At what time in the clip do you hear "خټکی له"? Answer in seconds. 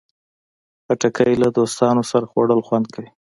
0.85-1.47